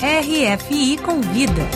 RFI 0.00 0.96
Convida. 0.98 1.68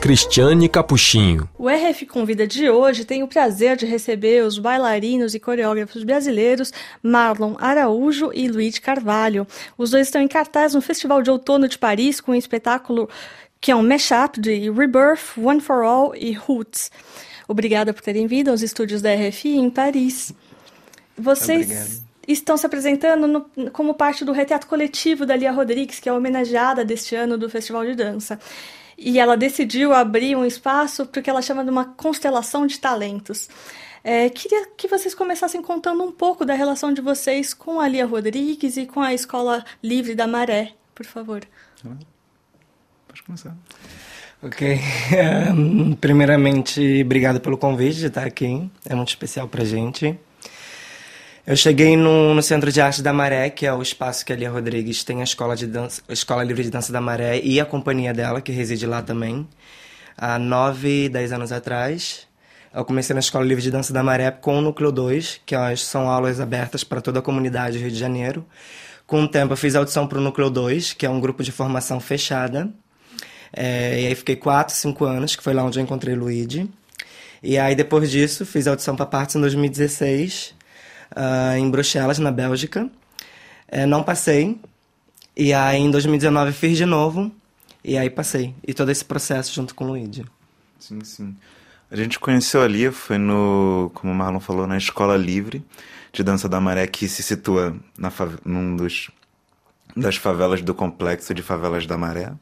Cristiane 0.00 0.66
Capuchinho. 0.66 1.46
O 1.58 1.68
RF 1.68 2.06
Convida 2.06 2.46
de 2.46 2.70
hoje 2.70 3.04
tem 3.04 3.22
o 3.22 3.28
prazer 3.28 3.76
de 3.76 3.84
receber 3.84 4.42
os 4.42 4.58
bailarinos 4.58 5.34
e 5.34 5.38
coreógrafos 5.38 6.04
brasileiros 6.04 6.72
Marlon 7.02 7.54
Araújo 7.58 8.30
e 8.32 8.48
Luiz 8.48 8.78
Carvalho. 8.78 9.46
Os 9.76 9.90
dois 9.90 10.06
estão 10.06 10.22
em 10.22 10.26
cartaz 10.26 10.72
no 10.72 10.80
Festival 10.80 11.20
de 11.20 11.30
Outono 11.30 11.68
de 11.68 11.76
Paris 11.76 12.18
com 12.18 12.32
um 12.32 12.34
espetáculo 12.34 13.10
que 13.60 13.70
é 13.70 13.76
um 13.76 13.86
mashup 13.86 14.40
de 14.40 14.70
Rebirth, 14.70 15.36
One 15.36 15.60
for 15.60 15.84
All 15.84 16.16
e 16.16 16.32
Roots. 16.32 16.90
Obrigada 17.46 17.92
por 17.92 18.00
terem 18.00 18.26
vindo 18.26 18.48
aos 18.48 18.62
estúdios 18.62 19.02
da 19.02 19.14
RFI 19.14 19.58
em 19.58 19.68
Paris. 19.68 20.32
Vocês 21.18 21.66
Obrigado. 21.66 22.11
Estão 22.32 22.56
se 22.56 22.66
apresentando 22.66 23.26
no, 23.26 23.70
como 23.70 23.94
parte 23.94 24.24
do 24.24 24.32
retrato 24.32 24.66
coletivo 24.66 25.24
da 25.26 25.36
Lia 25.36 25.52
Rodrigues, 25.52 26.00
que 26.00 26.08
é 26.08 26.12
homenageada 26.12 26.84
deste 26.84 27.14
ano 27.14 27.36
do 27.36 27.48
Festival 27.48 27.84
de 27.84 27.94
Dança. 27.94 28.38
E 28.96 29.18
ela 29.18 29.36
decidiu 29.36 29.92
abrir 29.92 30.36
um 30.36 30.44
espaço 30.44 31.06
porque 31.06 31.28
ela 31.28 31.42
chama 31.42 31.64
de 31.64 31.70
uma 31.70 31.84
constelação 31.84 32.66
de 32.66 32.78
talentos. 32.78 33.48
É, 34.04 34.28
queria 34.28 34.66
que 34.76 34.88
vocês 34.88 35.14
começassem 35.14 35.62
contando 35.62 36.02
um 36.02 36.10
pouco 36.10 36.44
da 36.44 36.54
relação 36.54 36.92
de 36.92 37.00
vocês 37.00 37.54
com 37.54 37.80
a 37.80 37.86
Lia 37.86 38.04
Rodrigues 38.04 38.76
e 38.76 38.86
com 38.86 39.00
a 39.00 39.14
Escola 39.14 39.64
Livre 39.82 40.14
da 40.14 40.26
Maré, 40.26 40.72
por 40.94 41.06
favor. 41.06 41.42
Pode 43.06 43.22
começar. 43.22 43.56
Ok. 44.42 44.80
primeiramente, 46.00 47.02
obrigado 47.04 47.40
pelo 47.40 47.56
convite 47.56 47.98
de 47.98 48.06
estar 48.06 48.26
aqui. 48.26 48.68
É 48.84 48.94
muito 48.94 49.10
especial 49.10 49.46
pra 49.46 49.64
gente. 49.64 50.18
Eu 51.44 51.56
cheguei 51.56 51.96
no, 51.96 52.34
no 52.34 52.40
Centro 52.40 52.70
de 52.70 52.80
Arte 52.80 53.02
da 53.02 53.12
Maré, 53.12 53.50
que 53.50 53.66
é 53.66 53.74
o 53.74 53.82
espaço 53.82 54.24
que 54.24 54.32
a 54.32 54.36
Lia 54.36 54.48
Rodrigues 54.48 55.02
tem 55.02 55.20
a 55.20 55.24
Escola, 55.24 55.56
de 55.56 55.66
dança, 55.66 56.00
a 56.08 56.12
Escola 56.12 56.44
Livre 56.44 56.62
de 56.62 56.70
Dança 56.70 56.92
da 56.92 57.00
Maré 57.00 57.40
e 57.42 57.58
a 57.58 57.64
companhia 57.64 58.14
dela, 58.14 58.40
que 58.40 58.52
reside 58.52 58.86
lá 58.86 59.02
também, 59.02 59.48
há 60.16 60.38
nove, 60.38 61.08
dez 61.08 61.32
anos 61.32 61.50
atrás. 61.50 62.28
Eu 62.72 62.84
comecei 62.84 63.12
na 63.12 63.18
Escola 63.18 63.44
Livre 63.44 63.60
de 63.60 63.72
Dança 63.72 63.92
da 63.92 64.04
Maré 64.04 64.30
com 64.30 64.58
o 64.58 64.60
Núcleo 64.60 64.92
2, 64.92 65.40
que 65.44 65.56
são 65.78 66.08
aulas 66.08 66.38
abertas 66.38 66.84
para 66.84 67.00
toda 67.00 67.18
a 67.18 67.22
comunidade 67.22 67.76
do 67.76 67.82
Rio 67.82 67.90
de 67.90 67.98
Janeiro. 67.98 68.46
Com 69.04 69.24
o 69.24 69.28
tempo, 69.28 69.52
eu 69.52 69.56
fiz 69.56 69.74
audição 69.74 70.06
para 70.06 70.18
o 70.18 70.20
Núcleo 70.20 70.48
2, 70.48 70.92
que 70.92 71.04
é 71.04 71.10
um 71.10 71.18
grupo 71.18 71.42
de 71.42 71.50
formação 71.50 71.98
fechada. 71.98 72.70
É, 73.52 74.00
e 74.00 74.06
aí 74.06 74.14
fiquei 74.14 74.36
quatro, 74.36 74.76
cinco 74.76 75.04
anos, 75.04 75.34
que 75.34 75.42
foi 75.42 75.54
lá 75.54 75.64
onde 75.64 75.76
eu 75.76 75.82
encontrei 75.82 76.14
Luigi. 76.14 76.70
E 77.42 77.58
aí, 77.58 77.74
depois 77.74 78.08
disso, 78.12 78.46
fiz 78.46 78.68
audição 78.68 78.94
para 78.94 79.06
Partes 79.06 79.34
em 79.34 79.40
2016 79.40 80.61
uh, 81.16 81.56
em 81.56 81.70
Bruxelas, 81.70 82.18
na 82.18 82.30
Bélgica. 82.30 82.88
É, 83.68 83.86
não 83.86 84.02
passei. 84.02 84.58
E 85.36 85.52
aí 85.52 85.80
em 85.80 85.90
2019 85.90 86.52
fiz 86.52 86.76
de 86.76 86.84
novo. 86.84 87.30
E 87.84 87.96
aí 87.96 88.10
passei. 88.10 88.54
E 88.66 88.74
todo 88.74 88.90
esse 88.90 89.04
processo 89.04 89.52
junto 89.54 89.74
com 89.74 89.84
o 89.84 89.88
Luigi. 89.88 90.24
Sim, 90.78 91.02
sim. 91.04 91.36
A 91.90 91.96
gente 91.96 92.18
conheceu 92.18 92.62
ali, 92.62 92.90
foi 92.90 93.18
no, 93.18 93.90
como 93.94 94.12
o 94.12 94.16
Marlon 94.16 94.40
falou, 94.40 94.66
na 94.66 94.78
Escola 94.78 95.16
Livre 95.16 95.64
de 96.12 96.22
Dança 96.22 96.48
da 96.48 96.60
Maré, 96.60 96.86
que 96.86 97.08
se 97.08 97.22
situa 97.22 97.76
na, 97.98 98.12
num 98.44 98.76
dos 98.76 99.10
das 99.94 100.16
favelas 100.16 100.62
do 100.62 100.74
complexo 100.74 101.34
de 101.34 101.42
favelas 101.42 101.86
da 101.86 101.98
Maré. 101.98 102.32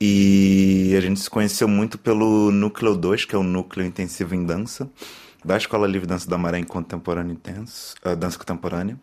E 0.00 0.94
a 0.96 1.00
gente 1.00 1.20
se 1.20 1.30
conheceu 1.30 1.68
muito 1.68 1.96
pelo 1.98 2.50
Núcleo 2.50 2.96
2, 2.96 3.24
que 3.24 3.34
é 3.34 3.38
o 3.38 3.42
Núcleo 3.42 3.86
Intensivo 3.86 4.34
em 4.34 4.44
Dança, 4.44 4.90
da 5.44 5.56
Escola 5.56 5.86
Livre 5.86 6.06
Dança 6.06 6.28
da 6.28 6.38
Maré 6.38 6.58
em 6.58 6.64
Contemporâneo 6.64 7.32
Intenso, 7.32 7.94
uh, 8.04 8.14
Dança 8.14 8.38
Contemporânea. 8.38 8.98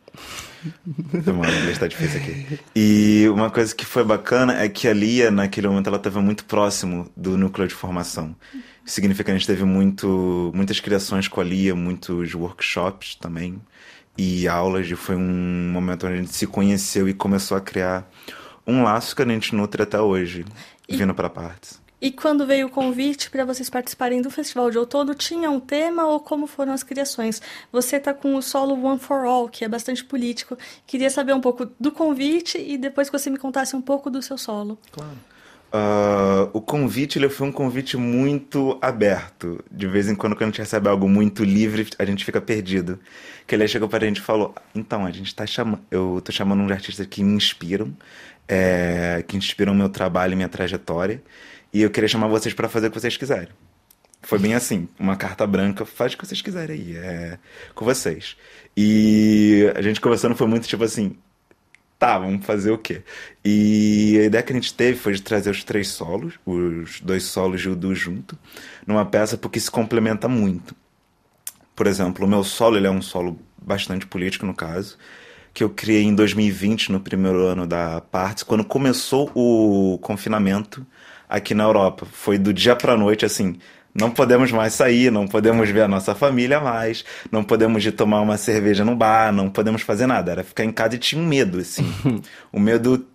Mano, 1.25 1.53
inglês 1.59 1.77
tá 1.77 1.87
difícil 1.87 2.19
aqui. 2.21 2.59
E 2.75 3.27
uma 3.29 3.49
coisa 3.49 3.73
que 3.75 3.85
foi 3.85 4.03
bacana 4.03 4.61
é 4.61 4.69
que 4.69 4.87
a 4.87 4.93
Lia, 4.93 5.31
naquele 5.31 5.67
momento, 5.67 5.87
ela 5.87 5.97
estava 5.97 6.21
muito 6.21 6.45
próximo 6.45 7.09
do 7.15 7.37
núcleo 7.37 7.67
de 7.67 7.73
formação. 7.73 8.35
Isso 8.85 8.95
significa 8.95 9.25
que 9.25 9.31
a 9.31 9.33
gente 9.33 9.47
teve 9.47 9.63
muito, 9.63 10.51
muitas 10.53 10.79
criações 10.79 11.27
com 11.27 11.41
a 11.41 11.43
Lia, 11.43 11.75
muitos 11.75 12.33
workshops 12.33 13.15
também 13.15 13.61
e 14.17 14.47
aulas. 14.47 14.89
E 14.89 14.95
foi 14.95 15.15
um 15.15 15.71
momento 15.71 16.07
onde 16.07 16.15
a 16.15 16.17
gente 16.17 16.33
se 16.33 16.47
conheceu 16.47 17.07
e 17.07 17.13
começou 17.13 17.57
a 17.57 17.61
criar 17.61 18.09
um 18.65 18.83
laço 18.83 19.15
que 19.15 19.21
a 19.21 19.25
gente 19.25 19.55
nutre 19.55 19.81
até 19.81 19.99
hoje, 19.99 20.45
e... 20.87 20.95
vindo 20.95 21.13
para 21.13 21.29
partes. 21.29 21.81
E 22.01 22.11
quando 22.11 22.45
veio 22.45 22.67
o 22.67 22.69
convite 22.69 23.29
para 23.29 23.43
vocês 23.43 23.69
participarem 23.69 24.21
do 24.21 24.31
Festival 24.31 24.71
de 24.71 24.77
Outono, 24.77 25.13
tinha 25.13 25.51
um 25.51 25.59
tema 25.59 26.07
ou 26.07 26.19
como 26.19 26.47
foram 26.47 26.71
as 26.71 26.81
criações? 26.81 27.41
Você 27.71 27.97
está 27.97 28.13
com 28.13 28.35
o 28.35 28.41
solo 28.41 28.81
One 28.81 28.99
for 28.99 29.25
All, 29.25 29.49
que 29.49 29.65
é 29.65 29.67
bastante 29.67 30.03
político. 30.03 30.57
Queria 30.87 31.09
saber 31.09 31.33
um 31.33 31.41
pouco 31.41 31.69
do 31.79 31.91
convite 31.91 32.57
e 32.57 32.77
depois 32.77 33.09
que 33.09 33.17
você 33.17 33.29
me 33.29 33.37
contasse 33.37 33.75
um 33.75 33.81
pouco 33.81 34.09
do 34.09 34.21
seu 34.21 34.37
solo. 34.37 34.77
Claro. 34.91 35.17
Uh, 35.71 36.49
o 36.51 36.61
convite 36.61 37.19
ele 37.19 37.29
foi 37.29 37.47
um 37.47 37.51
convite 37.51 37.95
muito 37.95 38.77
aberto. 38.81 39.63
De 39.69 39.85
vez 39.85 40.09
em 40.09 40.15
quando, 40.15 40.35
quando 40.35 40.43
a 40.43 40.45
gente 40.47 40.59
recebe 40.59 40.89
algo 40.89 41.07
muito 41.07 41.43
livre, 41.43 41.87
a 41.99 42.05
gente 42.05 42.25
fica 42.25 42.41
perdido. 42.41 42.99
Que 43.45 43.55
ele 43.55 43.67
chegou 43.67 43.87
para 43.87 44.03
a 44.03 44.07
gente 44.07 44.17
e 44.17 44.21
falou: 44.21 44.55
Então, 44.73 45.05
a 45.05 45.11
gente 45.11 45.27
está 45.27 45.45
chamando. 45.45 45.81
Eu 45.91 46.17
estou 46.17 46.33
chamando 46.33 46.61
uns 46.61 46.71
artistas 46.71 47.05
que 47.05 47.23
me 47.23 47.33
inspiram, 47.33 47.95
é, 48.47 49.23
que 49.27 49.37
inspiram 49.37 49.75
meu 49.75 49.89
trabalho 49.89 50.33
e 50.33 50.35
minha 50.35 50.49
trajetória. 50.49 51.21
E 51.73 51.81
eu 51.81 51.89
queria 51.89 52.07
chamar 52.07 52.27
vocês 52.27 52.53
para 52.53 52.67
fazer 52.69 52.87
o 52.87 52.91
que 52.91 52.99
vocês 52.99 53.15
quiserem. 53.17 53.49
Foi 54.21 54.37
bem 54.37 54.53
assim, 54.53 54.87
uma 54.99 55.15
carta 55.15 55.47
branca, 55.47 55.85
faz 55.85 56.13
o 56.13 56.17
que 56.17 56.25
vocês 56.25 56.41
quiserem 56.41 56.75
aí, 56.75 56.97
é 56.97 57.39
com 57.73 57.85
vocês. 57.85 58.35
E 58.75 59.71
a 59.75 59.81
gente 59.81 60.01
conversando 60.01 60.35
foi 60.35 60.45
muito 60.45 60.67
tipo 60.67 60.83
assim, 60.83 61.15
tá, 61.97 62.17
vamos 62.19 62.45
fazer 62.45 62.71
o 62.71 62.77
quê? 62.77 63.01
E 63.43 64.17
a 64.21 64.25
ideia 64.25 64.43
que 64.43 64.51
a 64.51 64.55
gente 64.55 64.73
teve 64.73 64.97
foi 64.97 65.13
de 65.13 65.21
trazer 65.21 65.49
os 65.49 65.63
três 65.63 65.89
solos, 65.89 66.33
os 66.45 66.99
dois 67.01 67.23
solos 67.23 67.61
e 67.61 67.69
o 67.69 67.75
do 67.75 67.95
junto, 67.95 68.37
numa 68.85 69.05
peça 69.05 69.37
porque 69.37 69.59
se 69.59 69.71
complementa 69.71 70.27
muito. 70.27 70.75
Por 71.75 71.87
exemplo, 71.87 72.25
o 72.25 72.29
meu 72.29 72.43
solo, 72.43 72.77
ele 72.77 72.87
é 72.87 72.91
um 72.91 73.01
solo 73.01 73.39
bastante 73.61 74.05
político 74.05 74.45
no 74.45 74.53
caso, 74.53 74.97
que 75.53 75.63
eu 75.63 75.69
criei 75.69 76.03
em 76.03 76.13
2020, 76.13 76.91
no 76.91 76.99
primeiro 76.99 77.45
ano 77.45 77.65
da 77.65 78.01
Partes, 78.01 78.43
quando 78.43 78.63
começou 78.65 79.31
o 79.33 79.97
confinamento 79.99 80.85
aqui 81.29 81.53
na 81.53 81.63
Europa. 81.63 82.07
Foi 82.11 82.37
do 82.37 82.51
dia 82.51 82.75
para 82.75 82.97
noite 82.97 83.25
assim, 83.25 83.57
não 83.93 84.09
podemos 84.11 84.51
mais 84.51 84.73
sair, 84.73 85.11
não 85.11 85.27
podemos 85.27 85.69
ver 85.69 85.81
a 85.81 85.87
nossa 85.87 86.15
família 86.15 86.59
mais, 86.59 87.05
não 87.31 87.43
podemos 87.43 87.85
ir 87.85 87.91
tomar 87.91 88.21
uma 88.21 88.37
cerveja 88.37 88.83
no 88.83 88.95
bar, 88.95 89.31
não 89.31 89.49
podemos 89.49 89.81
fazer 89.81 90.07
nada. 90.07 90.31
Era 90.31 90.43
ficar 90.43 90.63
em 90.63 90.71
casa 90.71 90.95
e 90.95 90.99
tinha 90.99 91.21
um 91.21 91.25
medo, 91.25 91.59
assim. 91.59 91.85
um 92.51 92.59
medo 92.59 93.05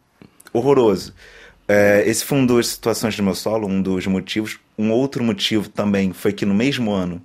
horroroso. 0.52 1.14
É, 1.66 2.04
esse 2.06 2.24
foi 2.24 2.38
um 2.38 2.46
das 2.46 2.68
situações 2.68 3.16
do 3.16 3.22
meu 3.22 3.34
solo, 3.34 3.66
um 3.66 3.80
dos 3.80 4.06
motivos. 4.06 4.58
Um 4.78 4.90
outro 4.90 5.24
motivo 5.24 5.68
também 5.68 6.12
foi 6.12 6.32
que 6.32 6.44
no 6.44 6.54
mesmo 6.54 6.92
ano 6.92 7.22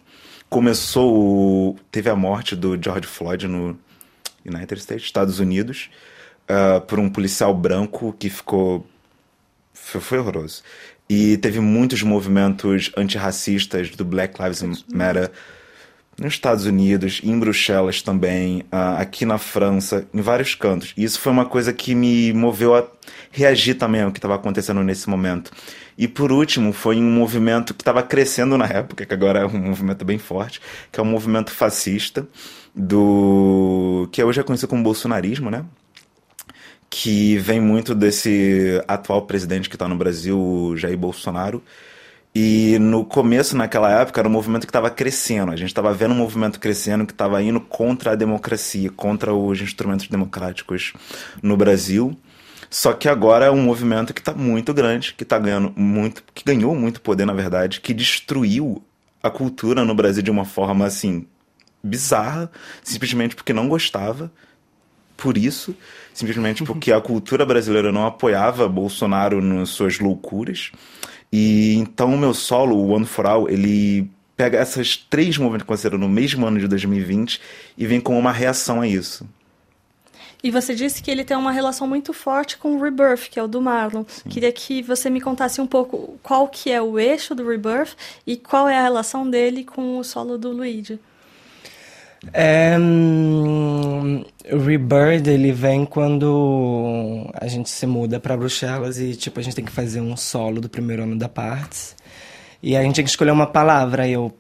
começou. 0.49 1.13
O... 1.13 1.75
teve 1.91 2.09
a 2.09 2.15
morte 2.15 2.55
do 2.55 2.81
George 2.81 3.07
Floyd 3.07 3.47
no 3.47 3.77
United 4.45 4.79
States, 4.79 5.05
Estados 5.05 5.39
Unidos, 5.39 5.89
uh, 6.49 6.81
por 6.81 6.99
um 6.99 7.09
policial 7.09 7.53
branco 7.53 8.15
que 8.17 8.29
ficou 8.29 8.85
foi, 9.89 10.01
foi 10.01 10.19
horroroso. 10.19 10.63
E 11.09 11.37
teve 11.37 11.59
muitos 11.59 12.03
movimentos 12.03 12.91
antirracistas 12.95 13.89
do 13.91 14.05
Black 14.05 14.41
Lives 14.41 14.85
Matter 14.93 15.31
nos 16.19 16.33
Estados 16.33 16.65
Unidos, 16.65 17.21
em 17.23 17.39
Bruxelas 17.39 18.01
também, 18.01 18.65
aqui 18.71 19.25
na 19.25 19.37
França, 19.37 20.05
em 20.13 20.21
vários 20.21 20.53
cantos. 20.53 20.93
E 20.97 21.03
isso 21.03 21.19
foi 21.19 21.31
uma 21.31 21.45
coisa 21.45 21.71
que 21.71 21.95
me 21.95 22.33
moveu 22.33 22.75
a 22.75 22.85
reagir 23.31 23.75
também 23.75 24.01
ao 24.01 24.11
que 24.11 24.17
estava 24.17 24.35
acontecendo 24.35 24.83
nesse 24.83 25.09
momento. 25.09 25.51
E 25.97 26.07
por 26.07 26.31
último, 26.31 26.73
foi 26.73 26.97
um 26.97 27.11
movimento 27.11 27.73
que 27.73 27.81
estava 27.81 28.03
crescendo 28.03 28.57
na 28.57 28.65
época, 28.65 29.05
que 29.05 29.13
agora 29.13 29.39
é 29.39 29.45
um 29.45 29.57
movimento 29.57 30.05
bem 30.05 30.17
forte, 30.17 30.61
que 30.91 30.99
é 30.99 31.03
o 31.03 31.05
um 31.05 31.09
movimento 31.09 31.51
fascista, 31.51 32.27
do 32.75 34.07
que 34.11 34.23
hoje 34.23 34.39
é 34.39 34.43
conhecido 34.43 34.69
como 34.69 34.83
bolsonarismo, 34.83 35.49
né? 35.49 35.65
Que 36.89 37.37
vem 37.37 37.61
muito 37.61 37.93
desse 37.93 38.83
atual 38.87 39.21
presidente 39.23 39.69
que 39.69 39.75
está 39.75 39.87
no 39.87 39.95
Brasil, 39.95 40.73
Jair 40.75 40.97
Bolsonaro. 40.97 41.63
E 42.33 42.77
no 42.79 43.05
começo, 43.05 43.55
naquela 43.55 43.91
época, 44.01 44.21
era 44.21 44.27
um 44.27 44.31
movimento 44.31 44.65
que 44.65 44.69
estava 44.69 44.89
crescendo. 44.89 45.51
A 45.51 45.55
gente 45.55 45.69
estava 45.69 45.93
vendo 45.93 46.13
um 46.13 46.17
movimento 46.17 46.59
crescendo 46.59 47.05
que 47.05 47.11
estava 47.11 47.41
indo 47.41 47.59
contra 47.59 48.11
a 48.11 48.15
democracia, 48.15 48.89
contra 48.91 49.33
os 49.33 49.61
instrumentos 49.61 50.07
democráticos 50.07 50.93
no 51.41 51.57
Brasil. 51.57 52.17
Só 52.69 52.93
que 52.93 53.09
agora 53.09 53.45
é 53.45 53.51
um 53.51 53.61
movimento 53.61 54.13
que 54.13 54.21
está 54.21 54.33
muito 54.33 54.73
grande, 54.73 55.13
que 55.15 55.25
tá 55.25 55.39
ganhando 55.39 55.73
muito, 55.75 56.23
que 56.33 56.43
ganhou 56.45 56.75
muito 56.75 57.01
poder, 57.01 57.25
na 57.25 57.33
verdade, 57.33 57.81
que 57.81 57.93
destruiu 57.93 58.83
a 59.23 59.29
cultura 59.29 59.83
no 59.83 59.95
Brasil 59.95 60.21
de 60.21 60.31
uma 60.31 60.45
forma 60.45 60.85
assim 60.85 61.25
bizarra, 61.83 62.51
simplesmente 62.83 63.35
porque 63.35 63.53
não 63.53 63.67
gostava 63.67 64.31
por 65.19 65.37
isso, 65.37 65.75
simplesmente 66.13 66.63
porque 66.63 66.91
a 66.91 67.01
cultura 67.01 67.45
brasileira 67.45 67.91
não 67.91 68.05
apoiava 68.05 68.67
Bolsonaro 68.67 69.41
nas 69.41 69.69
suas 69.69 69.99
loucuras. 69.99 70.71
E 71.31 71.75
então 71.75 72.13
o 72.13 72.17
meu 72.17 72.33
solo, 72.33 72.75
o 72.75 72.89
One 72.89 73.05
for 73.05 73.25
All, 73.25 73.49
ele 73.49 74.09
pega 74.35 74.57
essas 74.57 74.95
três 74.95 75.37
movimentos 75.37 75.63
que 75.63 75.67
aconteceram 75.67 75.97
no 75.97 76.07
mesmo 76.07 76.45
ano 76.45 76.59
de 76.59 76.67
2020 76.67 77.41
e 77.77 77.85
vem 77.85 77.99
com 77.99 78.17
uma 78.17 78.31
reação 78.31 78.81
a 78.81 78.87
isso. 78.87 79.27
E 80.41 80.49
você 80.49 80.73
disse 80.73 81.03
que 81.03 81.11
ele 81.11 81.25
tem 81.25 81.35
uma 81.35 81.51
relação 81.51 81.85
muito 81.85 82.13
forte 82.13 82.57
com 82.57 82.77
o 82.77 82.81
Rebirth, 82.81 83.29
que 83.29 83.37
é 83.37 83.43
o 83.43 83.47
do 83.47 83.61
Marlon. 83.61 84.05
Sim. 84.07 84.29
Queria 84.29 84.51
que 84.53 84.81
você 84.81 85.09
me 85.09 85.19
contasse 85.19 85.59
um 85.59 85.67
pouco 85.67 86.17
qual 86.23 86.47
que 86.47 86.71
é 86.71 86.81
o 86.81 86.97
eixo 86.97 87.35
do 87.35 87.45
Rebirth 87.45 87.95
e 88.25 88.37
qual 88.37 88.69
é 88.69 88.77
a 88.77 88.83
relação 88.83 89.29
dele 89.29 89.65
com 89.65 89.97
o 89.97 90.03
solo 90.03 90.37
do 90.37 90.49
Luigi. 90.51 90.97
É, 92.33 92.77
o 94.51 94.59
Rebirth 94.59 95.27
ele 95.27 95.51
vem 95.51 95.85
quando 95.85 97.29
a 97.33 97.47
gente 97.47 97.69
se 97.69 97.85
muda 97.85 98.19
para 98.19 98.37
Bruxelas 98.37 98.99
e 98.99 99.15
tipo 99.15 99.39
a 99.39 99.43
gente 99.43 99.55
tem 99.55 99.65
que 99.65 99.71
fazer 99.71 100.01
um 100.01 100.15
solo 100.17 100.59
do 100.61 100.69
primeiro 100.69 101.03
ano 101.03 101.17
da 101.17 101.29
Parts 101.29 101.95
e 102.61 102.75
a 102.75 102.83
gente 102.83 102.95
tem 102.95 103.03
que 103.03 103.09
escolher 103.09 103.31
uma 103.31 103.47
palavra. 103.47 104.07
E 104.07 104.13
eu 104.13 104.33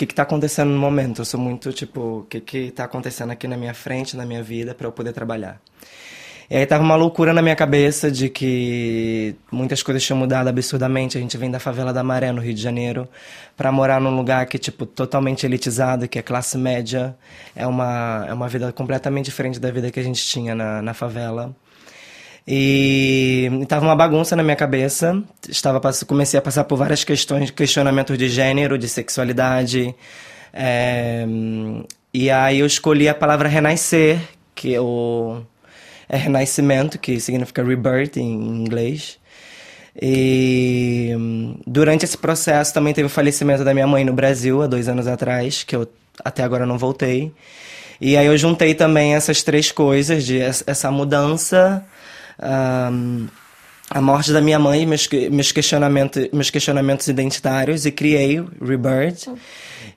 que 0.00 0.06
que 0.06 0.14
tá 0.14 0.22
acontecendo 0.22 0.70
no 0.70 0.78
momento. 0.78 1.20
Eu 1.20 1.26
sou 1.26 1.38
muito, 1.38 1.74
tipo, 1.74 2.20
o 2.20 2.22
que 2.24 2.40
que 2.40 2.70
tá 2.70 2.84
acontecendo 2.84 3.32
aqui 3.32 3.46
na 3.46 3.56
minha 3.56 3.74
frente, 3.74 4.16
na 4.16 4.24
minha 4.24 4.42
vida, 4.42 4.74
para 4.74 4.86
eu 4.86 4.92
poder 4.92 5.12
trabalhar. 5.12 5.60
E 6.50 6.56
aí 6.56 6.66
tava 6.66 6.82
uma 6.82 6.96
loucura 6.96 7.32
na 7.32 7.40
minha 7.40 7.54
cabeça 7.54 8.10
de 8.10 8.28
que 8.28 9.36
muitas 9.52 9.84
coisas 9.84 10.02
tinham 10.02 10.18
mudado 10.18 10.48
absurdamente. 10.48 11.16
A 11.16 11.20
gente 11.20 11.36
vem 11.38 11.48
da 11.48 11.60
favela 11.60 11.92
da 11.92 12.02
Maré, 12.02 12.32
no 12.32 12.40
Rio 12.40 12.52
de 12.52 12.60
Janeiro, 12.60 13.08
para 13.56 13.70
morar 13.70 14.00
num 14.00 14.16
lugar 14.16 14.44
que, 14.46 14.58
tipo, 14.58 14.84
totalmente 14.84 15.46
elitizado, 15.46 16.08
que 16.08 16.18
é 16.18 16.22
classe 16.22 16.58
média. 16.58 17.16
É 17.54 17.64
uma, 17.68 18.26
é 18.28 18.34
uma 18.34 18.48
vida 18.48 18.72
completamente 18.72 19.26
diferente 19.26 19.60
da 19.60 19.70
vida 19.70 19.92
que 19.92 20.00
a 20.00 20.02
gente 20.02 20.24
tinha 20.26 20.52
na, 20.52 20.82
na 20.82 20.92
favela. 20.92 21.54
E 22.44 23.48
estava 23.62 23.86
uma 23.86 23.94
bagunça 23.94 24.34
na 24.34 24.42
minha 24.42 24.56
cabeça. 24.56 25.22
Estava 25.48 25.80
comecei 26.04 26.36
a 26.36 26.42
passar 26.42 26.64
por 26.64 26.76
várias 26.76 27.04
questões, 27.04 27.52
questionamentos 27.52 28.18
de 28.18 28.28
gênero, 28.28 28.76
de 28.76 28.88
sexualidade. 28.88 29.94
É, 30.52 31.24
e 32.12 32.28
aí 32.28 32.58
eu 32.58 32.66
escolhi 32.66 33.08
a 33.08 33.14
palavra 33.14 33.48
renascer, 33.48 34.20
que 34.52 34.76
o, 34.80 35.42
é 36.10 36.16
renascimento, 36.16 36.98
que 36.98 37.20
significa 37.20 37.62
rebirth 37.62 38.16
em 38.16 38.32
inglês. 38.32 39.16
E 40.00 41.14
durante 41.66 42.04
esse 42.04 42.18
processo 42.18 42.74
também 42.74 42.92
teve 42.92 43.06
o 43.06 43.10
falecimento 43.10 43.64
da 43.64 43.72
minha 43.72 43.86
mãe 43.86 44.04
no 44.04 44.12
Brasil 44.12 44.60
há 44.60 44.66
dois 44.66 44.88
anos 44.88 45.06
atrás, 45.06 45.62
que 45.62 45.74
eu 45.74 45.88
até 46.24 46.42
agora 46.42 46.66
não 46.66 46.76
voltei. 46.76 47.32
E 48.00 48.16
aí 48.16 48.26
eu 48.26 48.36
juntei 48.36 48.74
também 48.74 49.14
essas 49.14 49.42
três 49.42 49.70
coisas, 49.70 50.24
de 50.24 50.40
essa 50.40 50.90
mudança 50.90 51.84
um, 52.92 53.28
a 53.90 54.00
morte 54.00 54.32
da 54.32 54.40
minha 54.40 54.58
mãe, 54.58 54.86
meus, 54.86 55.08
meus, 55.32 55.50
questionamentos, 55.50 56.28
meus 56.32 56.48
questionamentos 56.48 57.08
identitários 57.08 57.84
e 57.84 57.90
criei 57.90 58.40
Rebirth. 58.60 59.28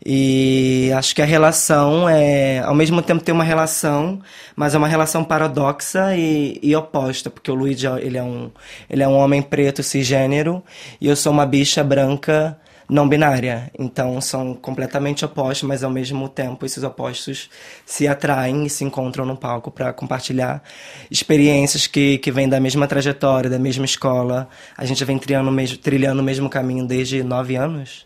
E 0.04 0.92
acho 0.98 1.16
que 1.16 1.22
a 1.22 1.26
relação 1.26 2.10
é, 2.10 2.60
ao 2.60 2.74
mesmo 2.74 3.02
tempo 3.04 3.24
tem 3.24 3.34
uma 3.34 3.44
relação, 3.44 4.20
mas 4.56 4.74
é 4.74 4.78
uma 4.80 4.88
relação 4.88 5.24
paradoxa 5.24 6.16
e, 6.16 6.60
e 6.62 6.76
oposta, 6.76 7.30
porque 7.30 7.52
o 7.52 7.56
Luigi 7.56 7.86
ele 8.02 8.18
é 8.18 8.24
um 8.24 8.52
ele 8.90 9.04
é 9.04 9.08
um 9.08 9.16
homem 9.16 9.42
preto 9.42 9.84
cisgênero 9.84 10.62
e 11.00 11.08
eu 11.08 11.16
sou 11.16 11.32
uma 11.32 11.46
bicha 11.46 11.84
branca 11.84 12.58
não 12.90 13.08
binária. 13.08 13.72
Então 13.78 14.20
são 14.22 14.54
completamente 14.54 15.24
opostos, 15.26 15.68
mas 15.68 15.84
ao 15.84 15.90
mesmo 15.90 16.28
tempo 16.30 16.66
esses 16.66 16.84
opostos 16.84 17.50
se 17.86 18.08
atraem 18.08 18.66
e 18.66 18.70
se 18.70 18.84
encontram 18.84 19.26
no 19.26 19.36
palco 19.38 19.72
para 19.72 19.92
compartilhar 19.94 20.62
experiências 21.10 21.88
que, 21.88 22.18
que 22.18 22.32
vêm 22.32 22.48
da 22.48 22.60
mesma 22.60 22.88
trajetória, 22.88 23.50
da 23.50 23.60
mesma 23.60 23.86
escola. 23.86 24.48
A 24.78 24.86
gente 24.86 25.04
vem 25.06 25.18
trilhando, 25.18 25.52
mesmo, 25.52 25.78
trilhando 25.78 26.22
o 26.22 26.24
mesmo 26.24 26.50
caminho 26.50 26.86
desde 26.86 27.24
nove 27.24 27.56
anos. 27.56 28.06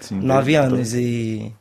Sim, 0.00 0.20
nove 0.20 0.54
anos 0.54 0.92
e, 0.92 1.52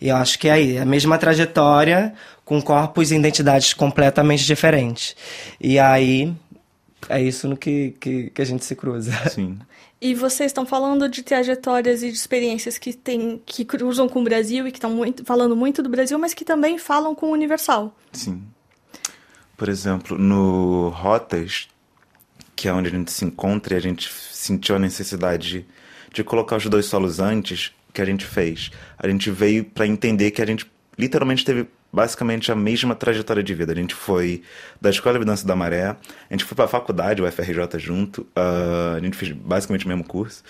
e 0.00 0.08
eu 0.08 0.16
acho 0.16 0.38
que 0.38 0.48
é 0.48 0.52
aí, 0.52 0.78
a 0.78 0.84
mesma 0.84 1.18
trajetória 1.18 2.14
com 2.44 2.62
corpos 2.62 3.10
e 3.10 3.16
identidades 3.16 3.74
completamente 3.74 4.46
diferentes. 4.46 5.14
E 5.60 5.78
aí 5.78 6.34
é 7.08 7.22
isso 7.22 7.48
no 7.48 7.56
que, 7.56 7.94
que, 8.00 8.30
que 8.30 8.42
a 8.42 8.44
gente 8.44 8.64
se 8.64 8.76
cruza. 8.76 9.12
Sim. 9.30 9.58
E 10.00 10.14
vocês 10.14 10.50
estão 10.50 10.64
falando 10.64 11.08
de 11.08 11.22
trajetórias 11.22 12.02
e 12.02 12.10
de 12.10 12.16
experiências 12.16 12.78
que 12.78 12.92
tem, 12.92 13.42
que 13.44 13.64
cruzam 13.64 14.08
com 14.08 14.20
o 14.20 14.24
Brasil 14.24 14.66
e 14.66 14.70
que 14.70 14.78
estão 14.78 14.90
muito, 14.90 15.24
falando 15.24 15.56
muito 15.56 15.82
do 15.82 15.88
Brasil, 15.88 16.18
mas 16.18 16.34
que 16.34 16.44
também 16.44 16.78
falam 16.78 17.14
com 17.14 17.26
o 17.26 17.32
Universal. 17.32 17.96
Sim. 18.12 18.42
Por 19.56 19.68
exemplo, 19.68 20.16
no 20.16 20.90
Rotas, 20.90 21.68
que 22.54 22.68
é 22.68 22.72
onde 22.72 22.88
a 22.88 22.92
gente 22.92 23.10
se 23.10 23.24
encontra 23.24 23.74
e 23.74 23.76
a 23.76 23.80
gente 23.80 24.12
sentiu 24.30 24.76
a 24.76 24.78
necessidade 24.78 25.48
de, 25.48 25.66
de 26.12 26.24
colocar 26.24 26.56
os 26.56 26.66
dois 26.66 26.86
solos 26.86 27.18
antes, 27.18 27.72
que 27.92 28.00
a 28.00 28.04
gente 28.04 28.24
fez. 28.24 28.70
A 28.96 29.08
gente 29.08 29.30
veio 29.30 29.64
para 29.64 29.86
entender 29.86 30.30
que 30.30 30.40
a 30.40 30.46
gente 30.46 30.70
literalmente 30.96 31.44
teve 31.44 31.66
basicamente 31.92 32.52
a 32.52 32.54
mesma 32.54 32.94
trajetória 32.94 33.42
de 33.42 33.54
vida. 33.54 33.72
A 33.72 33.74
gente 33.74 33.94
foi 33.94 34.42
da 34.80 34.90
Escola 34.90 35.18
de 35.18 35.24
Dança 35.24 35.46
da 35.46 35.56
Maré, 35.56 35.86
a 35.86 35.96
gente 36.30 36.44
foi 36.44 36.54
para 36.54 36.66
a 36.66 36.68
faculdade, 36.68 37.22
o 37.22 37.30
FRJ 37.30 37.78
junto, 37.78 38.22
uh, 38.36 38.96
a 38.96 39.00
gente 39.00 39.16
fez 39.16 39.32
basicamente 39.32 39.86
o 39.86 39.88
mesmo 39.88 40.04
curso. 40.04 40.42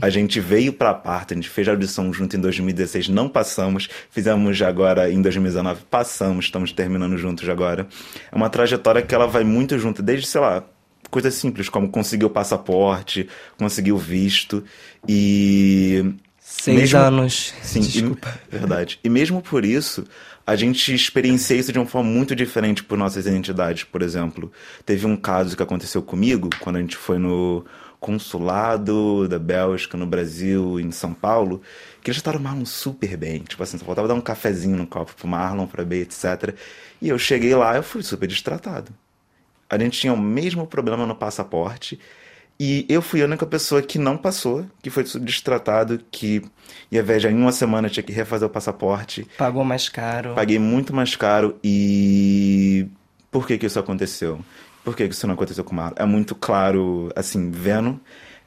A 0.00 0.08
gente 0.08 0.40
veio 0.40 0.72
para 0.72 0.90
a 0.90 0.94
parte, 0.94 1.34
a 1.34 1.36
gente 1.36 1.48
fez 1.48 1.68
a 1.68 1.72
audição 1.72 2.12
junto 2.12 2.36
em 2.36 2.40
2016, 2.40 3.08
não 3.08 3.28
passamos, 3.28 3.88
fizemos 4.10 4.60
agora 4.62 5.10
em 5.10 5.20
2019, 5.20 5.82
passamos, 5.90 6.46
estamos 6.46 6.72
terminando 6.72 7.16
juntos 7.18 7.48
agora. 7.48 7.86
É 8.30 8.36
uma 8.36 8.48
trajetória 8.48 9.02
que 9.02 9.14
ela 9.14 9.26
vai 9.26 9.44
muito 9.44 9.78
junto, 9.78 10.02
desde, 10.02 10.26
sei 10.26 10.40
lá, 10.40 10.64
coisas 11.10 11.34
simples, 11.34 11.68
como 11.68 11.88
conseguir 11.88 12.24
o 12.24 12.30
passaporte, 12.30 13.28
conseguir 13.56 13.92
o 13.92 13.98
visto 13.98 14.64
e... 15.08 16.14
Seis 16.46 16.78
mesmo... 16.78 16.98
anos. 16.98 17.54
Sim, 17.62 17.80
Desculpa. 17.80 18.38
E, 18.46 18.52
verdade. 18.58 19.00
E 19.02 19.08
mesmo 19.08 19.40
por 19.40 19.64
isso, 19.64 20.04
a 20.46 20.54
gente 20.54 20.94
experiencia 20.94 21.56
isso 21.56 21.72
de 21.72 21.78
uma 21.78 21.86
forma 21.86 22.10
muito 22.10 22.36
diferente 22.36 22.84
por 22.84 22.98
nossas 22.98 23.24
identidades. 23.24 23.84
Por 23.84 24.02
exemplo, 24.02 24.52
teve 24.84 25.06
um 25.06 25.16
caso 25.16 25.56
que 25.56 25.62
aconteceu 25.62 26.02
comigo 26.02 26.50
quando 26.60 26.76
a 26.76 26.80
gente 26.80 26.98
foi 26.98 27.16
no 27.16 27.64
consulado 27.98 29.26
da 29.26 29.38
Bélgica 29.38 29.96
no 29.96 30.06
Brasil, 30.06 30.78
em 30.78 30.90
São 30.90 31.14
Paulo, 31.14 31.62
que 32.02 32.10
eles 32.10 32.20
trataram 32.20 32.40
o 32.40 32.44
Marlon 32.44 32.66
super 32.66 33.16
bem. 33.16 33.38
Tipo 33.40 33.62
assim, 33.62 33.78
só 33.78 33.84
faltava 33.86 34.06
dar 34.06 34.12
um 34.12 34.20
cafezinho 34.20 34.76
no 34.76 34.86
copo 34.86 35.14
pro 35.14 35.26
Marlon, 35.26 35.66
pra 35.66 35.82
B, 35.82 36.02
etc. 36.02 36.54
E 37.00 37.08
eu 37.08 37.18
cheguei 37.18 37.54
lá, 37.54 37.74
eu 37.74 37.82
fui 37.82 38.02
super 38.02 38.26
destratado. 38.28 38.92
A 39.70 39.78
gente 39.78 39.98
tinha 39.98 40.12
o 40.12 40.20
mesmo 40.20 40.66
problema 40.66 41.06
no 41.06 41.14
passaporte 41.14 41.98
e 42.58 42.86
eu 42.88 43.02
fui 43.02 43.20
a 43.20 43.24
única 43.24 43.44
pessoa 43.44 43.82
que 43.82 43.98
não 43.98 44.16
passou, 44.16 44.64
que 44.82 44.90
foi 44.90 45.04
destratado, 45.20 46.00
que 46.10 46.42
ia 46.90 47.02
viajar 47.02 47.30
em 47.30 47.36
uma 47.36 47.52
semana, 47.52 47.88
tinha 47.88 48.02
que 48.02 48.12
refazer 48.12 48.46
o 48.46 48.50
passaporte. 48.50 49.26
Pagou 49.36 49.64
mais 49.64 49.88
caro. 49.88 50.34
Paguei 50.34 50.58
muito 50.58 50.94
mais 50.94 51.16
caro 51.16 51.58
e. 51.62 52.86
Por 53.30 53.46
que 53.46 53.58
que 53.58 53.66
isso 53.66 53.78
aconteceu? 53.80 54.40
Por 54.84 54.94
que 54.94 55.08
que 55.08 55.14
isso 55.14 55.26
não 55.26 55.34
aconteceu 55.34 55.64
com 55.64 55.72
o 55.72 55.74
Marlon? 55.74 55.94
É 55.96 56.04
muito 56.04 56.34
claro, 56.34 57.10
assim, 57.16 57.50
vendo, 57.50 57.98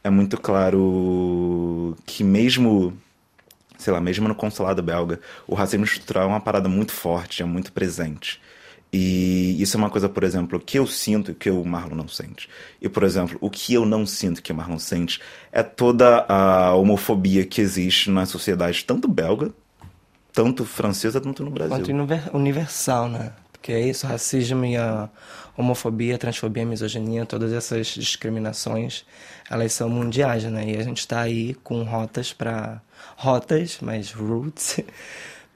é 0.04 0.10
muito 0.10 0.40
claro 0.40 1.98
que 2.06 2.24
mesmo, 2.24 2.98
sei 3.78 3.92
lá, 3.92 4.00
mesmo 4.00 4.28
no 4.28 4.36
consulado 4.36 4.82
belga, 4.82 5.20
o 5.46 5.56
racismo 5.56 5.84
estrutural 5.84 6.24
é 6.24 6.28
uma 6.28 6.40
parada 6.40 6.70
muito 6.70 6.94
forte, 6.94 7.42
é 7.42 7.46
muito 7.46 7.74
presente. 7.74 8.40
E 9.00 9.62
isso 9.62 9.78
é 9.78 9.80
uma 9.80 9.92
coisa, 9.92 10.10
por 10.10 10.24
exemplo, 10.24 10.60
que 10.60 10.80
eu 10.80 10.88
sinto 10.88 11.36
que 11.36 11.52
o 11.52 11.64
Marlon 11.64 11.96
não 11.96 12.08
sente. 12.08 12.50
E, 12.82 12.90
por 12.90 13.04
exemplo, 13.04 13.38
o 13.40 13.48
que 13.48 13.76
eu 13.76 13.86
não 13.86 14.08
sinto 14.08 14.42
que 14.42 14.52
o 14.52 14.56
Marlon 14.56 14.80
sente 14.80 15.22
é 15.52 15.62
toda 15.62 16.26
a 16.28 16.74
homofobia 16.74 17.46
que 17.46 17.62
existe 17.62 18.10
na 18.10 18.26
sociedade, 18.26 18.84
tanto 18.84 19.08
belga, 19.08 19.52
tanto 20.34 20.66
francesa, 20.66 21.22
tanto 21.22 21.44
no 21.44 21.52
Brasil. 21.52 21.78
Quanto 21.78 21.92
universal, 22.34 23.08
né? 23.08 23.34
Porque 23.52 23.72
é 23.72 23.82
isso, 23.82 24.08
racismo 24.08 24.66
e 24.66 24.76
a 24.76 25.08
homofobia, 25.56 26.18
transfobia, 26.18 26.66
misoginia, 26.66 27.24
todas 27.24 27.54
essas 27.54 27.88
discriminações, 27.88 29.06
elas 29.48 29.74
são 29.74 29.90
mundiais, 29.90 30.44
né? 30.46 30.72
E 30.72 30.78
a 30.78 30.82
gente 30.84 31.00
está 31.00 31.22
aí 31.22 31.54
com 31.64 31.84
rotas 31.84 32.34
para... 32.34 32.82
Rotas, 33.16 33.78
mas 33.82 34.12
roots 34.12 34.80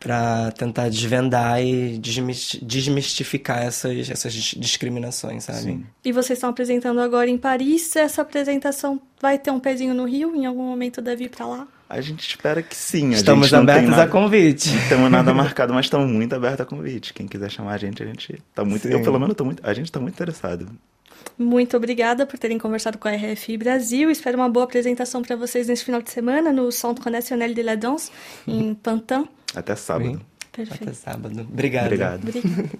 para 0.01 0.51
tentar 0.53 0.89
desvendar 0.89 1.62
e 1.62 2.00
desmistificar 2.00 3.60
essas, 3.60 4.10
essas 4.10 4.34
discriminações, 4.34 5.43
sabe? 5.43 5.60
Sim. 5.60 5.86
E 6.03 6.12
vocês 6.12 6.38
estão 6.38 6.50
apresentando 6.50 7.00
agora 7.00 7.29
em 7.29 7.38
Paris. 7.38 7.96
Essa 7.96 8.24
apresentação 8.24 9.00
vai 9.22 9.38
ter 9.38 9.51
um 9.51 9.60
pezinho 9.60 9.93
no 9.93 10.05
Rio? 10.05 10.36
Em 10.36 10.48
algum 10.48 10.63
momento 10.63 11.03
deve 11.03 11.25
ir 11.25 11.29
para 11.29 11.46
lá? 11.46 11.67
A 11.88 12.01
gente 12.01 12.27
espera 12.27 12.63
que 12.63 12.75
sim. 12.75 13.10
A 13.10 13.17
estamos 13.17 13.53
abertos 13.53 13.91
nada, 13.91 14.03
a 14.03 14.08
convite. 14.08 14.72
Não 14.72 14.89
temos 14.89 15.12
nada 15.12 15.34
marcado, 15.36 15.72
mas 15.72 15.86
estamos 15.86 16.10
muito 16.12 16.34
abertos 16.34 16.62
a 16.62 16.65
convite. 16.65 17.13
Quem 17.13 17.27
quiser 17.27 17.51
chamar 17.51 17.74
a 17.74 17.77
gente, 17.77 18.01
a 18.01 18.05
gente 18.08 18.41
tá 18.55 18.65
muito. 18.65 18.88
Sim. 18.88 18.93
Eu, 18.93 19.03
pelo 19.03 19.20
menos, 19.20 19.36
tô 19.36 19.46
muito. 19.46 19.62
A 19.63 19.72
gente 19.72 19.86
está 19.86 20.00
muito 20.00 20.15
interessado. 20.15 20.67
Muito 21.38 21.77
obrigada 21.77 22.25
por 22.25 22.39
terem 22.39 22.58
conversado 22.58 22.98
com 22.98 23.08
a 23.08 23.12
RFI 23.12 23.58
Brasil. 23.58 24.10
Espero 24.10 24.38
uma 24.38 24.50
boa 24.50 24.63
apresentação 24.63 25.22
para 25.22 25.36
vocês 25.36 25.67
nesse 25.67 25.86
final 25.86 26.01
de 26.01 26.10
semana 26.10 26.51
no 26.51 26.72
Centre 26.72 27.12
National 27.12 27.53
de 27.53 27.62
la 27.62 27.75
Danse, 27.75 28.12
em 28.48 28.74
Pantin. 28.81 29.27
Até 29.55 29.75
sábado. 29.75 30.22
Perfeito. 30.51 30.84
Até 30.84 30.93
sábado. 30.93 31.41
Obrigado. 31.41 31.86
Obrigado. 31.86 32.24
Obrigado. 32.27 32.79